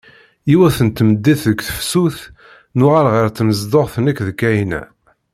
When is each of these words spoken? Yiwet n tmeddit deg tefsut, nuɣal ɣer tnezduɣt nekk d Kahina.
Yiwet 0.49 0.77
n 0.85 0.89
tmeddit 0.89 1.41
deg 1.49 1.59
tefsut, 1.67 2.17
nuɣal 2.77 3.07
ɣer 3.13 3.27
tnezduɣt 3.29 3.93
nekk 4.05 4.19
d 4.27 4.29
Kahina. 4.39 4.81